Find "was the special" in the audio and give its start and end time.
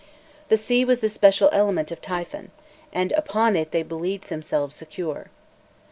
0.83-1.47